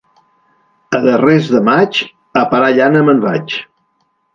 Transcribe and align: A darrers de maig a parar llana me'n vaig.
A 0.99 1.01
darrers 1.03 1.51
de 1.57 1.63
maig 1.69 2.03
a 2.43 2.47
parar 2.55 2.77
llana 2.83 3.09
me'n 3.11 3.27
vaig. 3.31 3.65